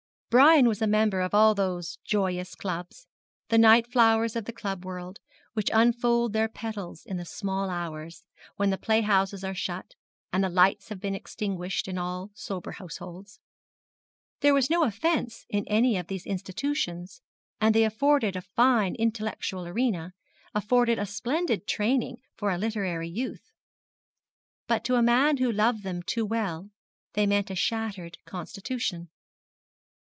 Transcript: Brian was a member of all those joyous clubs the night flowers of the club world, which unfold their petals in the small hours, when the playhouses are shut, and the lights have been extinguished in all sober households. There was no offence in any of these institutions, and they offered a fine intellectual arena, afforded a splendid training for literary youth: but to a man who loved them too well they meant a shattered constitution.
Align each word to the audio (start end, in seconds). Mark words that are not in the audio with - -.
Brian 0.31 0.65
was 0.69 0.81
a 0.81 0.87
member 0.87 1.19
of 1.19 1.33
all 1.33 1.53
those 1.53 1.97
joyous 2.05 2.55
clubs 2.55 3.05
the 3.49 3.57
night 3.57 3.85
flowers 3.85 4.33
of 4.37 4.45
the 4.45 4.53
club 4.53 4.85
world, 4.85 5.19
which 5.55 5.69
unfold 5.73 6.31
their 6.31 6.47
petals 6.47 7.03
in 7.05 7.17
the 7.17 7.25
small 7.25 7.69
hours, 7.69 8.23
when 8.55 8.69
the 8.69 8.77
playhouses 8.77 9.43
are 9.43 9.53
shut, 9.53 9.93
and 10.31 10.41
the 10.41 10.47
lights 10.49 10.87
have 10.87 11.01
been 11.01 11.13
extinguished 11.15 11.85
in 11.85 11.97
all 11.97 12.31
sober 12.33 12.71
households. 12.71 13.41
There 14.39 14.53
was 14.53 14.69
no 14.69 14.85
offence 14.85 15.45
in 15.49 15.67
any 15.67 15.97
of 15.97 16.07
these 16.07 16.25
institutions, 16.25 17.21
and 17.59 17.75
they 17.75 17.85
offered 17.85 18.23
a 18.23 18.41
fine 18.41 18.95
intellectual 18.95 19.67
arena, 19.67 20.13
afforded 20.55 20.97
a 20.97 21.05
splendid 21.05 21.67
training 21.67 22.21
for 22.37 22.57
literary 22.57 23.09
youth: 23.09 23.51
but 24.65 24.85
to 24.85 24.95
a 24.95 25.03
man 25.03 25.35
who 25.39 25.51
loved 25.51 25.83
them 25.83 26.01
too 26.01 26.25
well 26.25 26.69
they 27.15 27.27
meant 27.27 27.51
a 27.51 27.53
shattered 27.55 28.17
constitution. 28.23 29.09